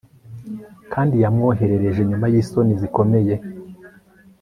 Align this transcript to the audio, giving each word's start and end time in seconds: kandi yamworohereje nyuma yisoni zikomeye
kandi 0.93 1.15
yamworohereje 1.23 2.01
nyuma 2.09 2.25
yisoni 2.33 2.73
zikomeye 2.81 3.35